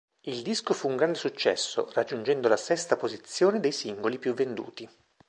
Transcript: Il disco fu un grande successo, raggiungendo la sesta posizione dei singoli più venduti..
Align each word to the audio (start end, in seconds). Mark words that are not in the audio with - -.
Il 0.23 0.41
disco 0.41 0.73
fu 0.73 0.89
un 0.89 0.95
grande 0.95 1.13
successo, 1.19 1.87
raggiungendo 1.93 2.47
la 2.47 2.57
sesta 2.57 2.97
posizione 2.97 3.59
dei 3.59 3.71
singoli 3.71 4.17
più 4.17 4.33
venduti.. 4.33 4.89